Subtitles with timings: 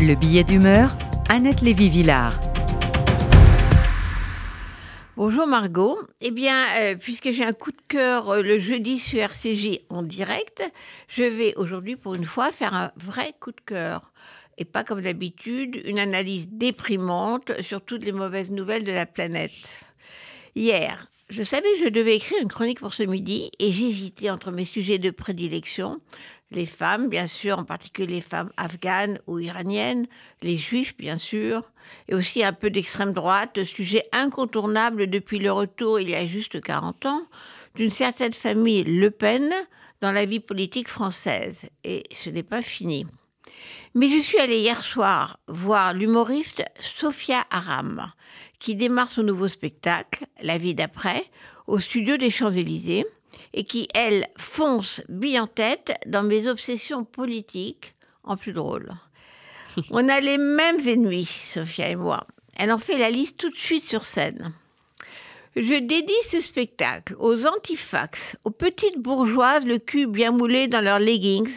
[0.00, 0.96] Le billet d'humeur,
[1.28, 2.38] Annette Lévy-Villard.
[5.16, 5.98] Bonjour Margot.
[6.20, 10.02] Eh bien, euh, puisque j'ai un coup de cœur euh, le jeudi sur RCJ en
[10.02, 10.62] direct,
[11.08, 14.12] je vais aujourd'hui pour une fois faire un vrai coup de cœur.
[14.56, 19.50] Et pas comme d'habitude, une analyse déprimante sur toutes les mauvaises nouvelles de la planète.
[20.54, 24.50] Hier, je savais que je devais écrire une chronique pour ce midi et j'hésitais entre
[24.50, 26.00] mes sujets de prédilection.
[26.50, 30.06] Les femmes, bien sûr, en particulier les femmes afghanes ou iraniennes,
[30.40, 31.62] les juifs, bien sûr,
[32.08, 36.60] et aussi un peu d'extrême droite, sujet incontournable depuis le retour, il y a juste
[36.60, 37.22] 40 ans,
[37.74, 39.52] d'une certaine famille Le Pen
[40.00, 41.66] dans la vie politique française.
[41.84, 43.06] Et ce n'est pas fini.
[43.94, 48.10] Mais je suis allée hier soir voir l'humoriste Sophia Aram,
[48.58, 51.24] qui démarre son nouveau spectacle, La vie d'après,
[51.66, 53.06] au studio des Champs-Élysées,
[53.52, 58.92] et qui, elle, fonce bille en tête dans mes obsessions politiques, en plus drôle.
[59.90, 62.26] On a les mêmes ennemis, Sophia et moi.
[62.56, 64.52] Elle en fait la liste tout de suite sur scène.
[65.56, 70.98] Je dédie ce spectacle aux antifax, aux petites bourgeoises, le cul bien moulé dans leurs
[70.98, 71.50] leggings,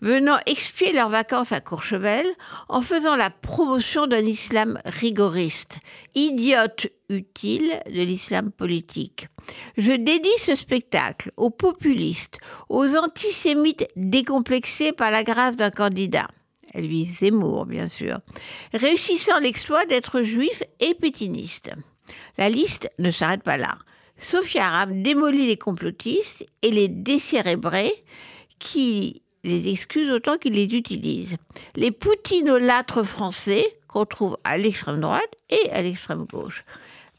[0.00, 2.26] venant expier leurs vacances à Courchevel
[2.68, 5.78] en faisant la promotion d'un islam rigoriste,
[6.14, 9.28] idiote utile de l'islam politique.
[9.76, 16.28] Je dédie ce spectacle aux populistes, aux antisémites décomplexés par la grâce d'un candidat.
[16.74, 18.18] Elle vise Zemmour, bien sûr,
[18.74, 21.70] réussissant l'exploit d'être juif et pétiniste.
[22.36, 23.78] La liste ne s'arrête pas là.
[24.20, 27.92] Sophia Aram démolit les complotistes et les décérébrés
[28.58, 31.36] qui les excusent autant qu'ils les utilisent.
[31.76, 36.64] Les poutinolâtres français qu'on trouve à l'extrême droite et à l'extrême gauche.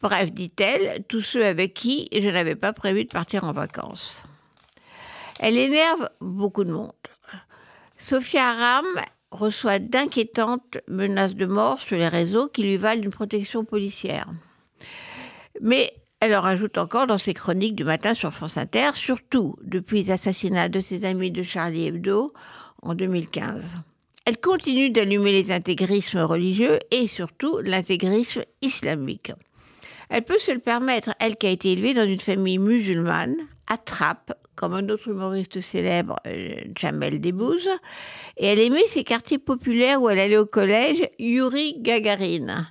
[0.00, 4.24] Bref, dit-elle, tous ceux avec qui je n'avais pas prévu de partir en vacances.
[5.40, 6.92] Elle énerve beaucoup de monde.
[7.96, 8.86] Sophia Aram
[9.30, 14.28] reçoit d'inquiétantes menaces de mort sur les réseaux qui lui valent une protection policière.
[15.60, 20.02] Mais elle en rajoute encore dans ses chroniques du matin sur France Inter, surtout depuis
[20.02, 22.32] l'assassinat de ses amis de Charlie Hebdo
[22.82, 23.76] en 2015.
[24.24, 29.32] Elle continue d'allumer les intégrismes religieux et surtout l'intégrisme islamique.
[30.10, 33.36] Elle peut se le permettre, elle qui a été élevée dans une famille musulmane,
[33.68, 37.68] attrape, comme un autre humoriste célèbre, euh, Jamel Debbouze,
[38.38, 42.66] et elle aimait ces quartiers populaires où elle allait au collège, Yuri Gagarin,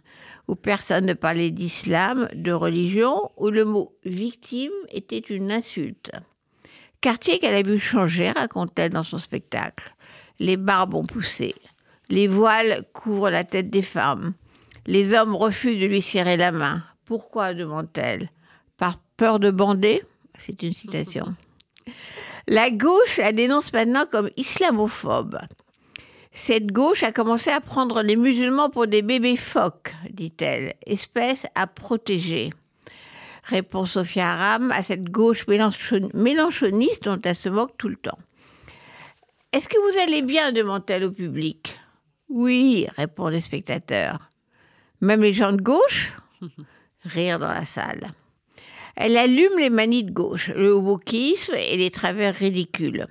[0.47, 6.11] où personne ne parlait d'islam, de religion, où le mot victime était une insulte.
[7.01, 9.93] Quartier qu'elle a vu changer, raconte-t-elle dans son spectacle.
[10.39, 11.55] Les barbes ont poussé,
[12.09, 14.33] les voiles couvrent la tête des femmes,
[14.85, 16.83] les hommes refusent de lui serrer la main.
[17.05, 18.29] Pourquoi demande-t-elle
[18.77, 20.03] Par peur de bander?
[20.37, 21.35] C'est une citation.
[22.49, 25.37] La gauche la dénonce maintenant comme islamophobe.
[26.37, 31.65] Cette gauche a commencé à prendre les musulmans pour des bébés phoques, dit-elle, espèce à
[31.65, 32.51] protéger.
[33.43, 38.19] Répond Sophia Aram à cette gauche mélanchoniste dont elle se moque tout le temps.
[39.51, 41.75] Est-ce que vous allez bien demande-t-elle au public.
[42.29, 44.29] Oui, répondent les spectateurs.
[45.01, 46.13] Même les gens de gauche
[47.03, 48.11] Rire dans la salle.
[48.95, 53.07] Elle allume les manies de gauche, le wokisme et les travers ridicules.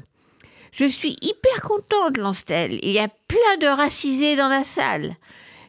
[0.77, 2.79] Je suis hyper contente, lance-t-elle.
[2.83, 5.17] Il y a plein de racisés dans la salle.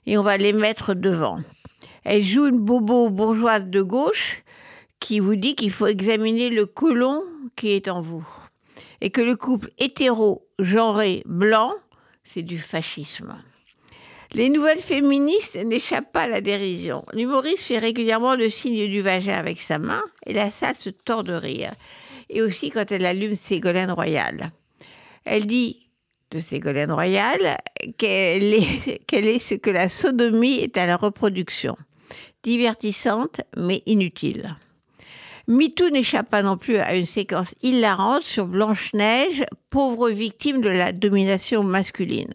[0.05, 1.39] Et on va les mettre devant.
[2.03, 4.43] Elle joue une bobo bourgeoise de gauche
[4.99, 7.23] qui vous dit qu'il faut examiner le colon
[7.55, 8.27] qui est en vous.
[8.99, 11.73] Et que le couple hétéro, genré, blanc,
[12.25, 13.33] c'est du fascisme.
[14.33, 17.05] Les nouvelles féministes n'échappent pas à la dérision.
[17.13, 21.23] L'humoriste fait régulièrement le signe du vagin avec sa main et la salle se tord
[21.23, 21.73] de rire.
[22.29, 24.51] Et aussi quand elle allume Ségolène Royal.
[25.29, 25.89] Elle dit
[26.31, 27.57] de Ségolène Royal
[27.97, 31.77] qu'elle est, ce que la sodomie est à la reproduction.
[32.43, 34.55] Divertissante, mais inutile.
[35.47, 40.91] MeToo n'échappe pas non plus à une séquence hilarante sur Blanche-Neige, pauvre victime de la
[40.91, 42.33] domination masculine.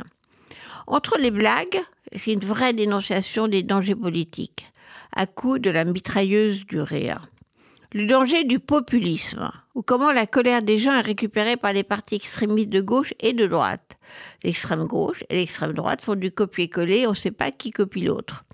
[0.87, 1.81] Entre les blagues,
[2.17, 4.67] c'est une vraie dénonciation des dangers politiques,
[5.15, 7.29] à coup de la mitrailleuse du rire
[7.95, 12.17] le danger du populisme, ou comment la colère des gens est récupérée par les partis
[12.17, 13.97] extrémistes de gauche et de droite.
[14.45, 18.45] L'extrême gauche et l'extrême droite font du copier-coller, on ne sait pas qui copie l'autre.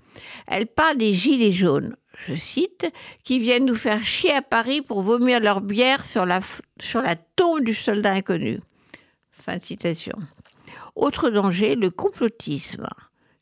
[0.47, 1.95] Elle parle des gilets jaunes,
[2.27, 2.87] je cite,
[3.23, 6.41] qui viennent nous faire chier à Paris pour vomir leur bière sur la,
[7.35, 8.59] tombe du soldat inconnu.
[9.31, 10.17] Fin de citation.
[10.95, 12.87] Autre danger, le complotisme.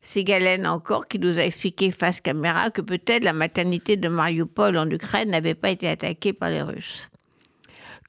[0.01, 4.77] C'est Galen encore qui nous a expliqué face caméra que peut-être la maternité de Mariupol
[4.77, 7.09] en Ukraine n'avait pas été attaquée par les Russes.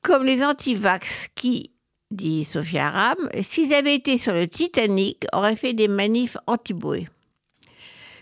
[0.02, 1.72] Comme les antivax qui,
[2.10, 7.08] dit Sophia Aram, s'ils avaient été sur le Titanic, auraient fait des manifs anti-bouées.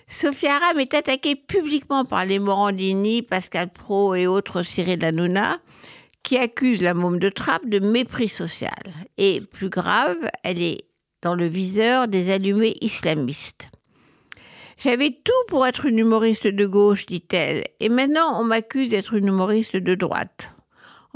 [0.08, 5.58] Sophia Aram est attaquée publiquement par les Morandini, Pascal Pro et autres Cyril Hanouna,
[6.22, 8.82] qui accusent la môme de trappe de mépris social.
[9.18, 10.84] Et plus grave, elle est
[11.22, 13.68] dans le viseur des allumés islamistes.
[14.78, 19.28] J'avais tout pour être une humoriste de gauche, dit-elle, et maintenant on m'accuse d'être une
[19.28, 20.50] humoriste de droite.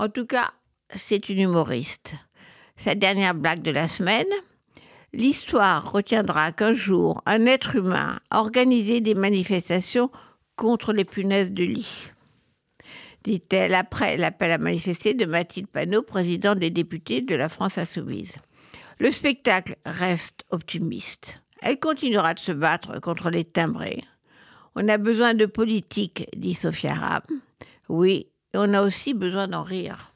[0.00, 0.54] En tout cas,
[0.96, 2.14] c'est une humoriste.
[2.78, 4.32] Sa dernière blague de la semaine
[5.12, 10.10] L'histoire retiendra qu'un jour, un être humain a organisé des manifestations
[10.56, 12.12] contre les punaises de lit.
[13.24, 18.32] Dit-elle après l'appel à manifester de Mathilde Panot, présidente des députés de la France Insoumise.
[19.00, 21.42] Le spectacle reste optimiste.
[21.60, 24.02] Elle continuera de se battre contre les timbrés.
[24.76, 27.22] On a besoin de politique, dit Sophia Ram.
[27.90, 30.08] Oui, et on a aussi besoin d'en rire.